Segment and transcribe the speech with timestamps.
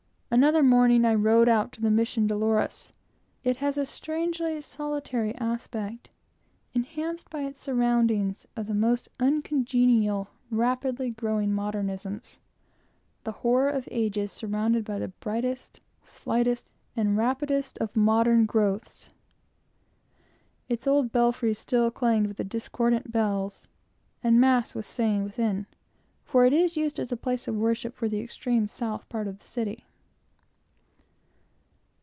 [0.33, 2.93] Another morning I ride to the Mission Dolores.
[3.43, 6.09] It has a strangely solitary aspect,
[6.73, 12.39] enhanced by its surroundings of the most uncongenial, rapidly growing modernisms;
[13.25, 16.65] the hoar of ages surrounded by the brightest, slightest,
[16.95, 19.09] and rapidest of modern growths.
[20.69, 23.67] Its old belfries still clanged with the discordant bells,
[24.23, 25.65] and Mass was saying within,
[26.23, 29.39] for it is used as a place of worship for the extreme south part of
[29.39, 29.83] the city.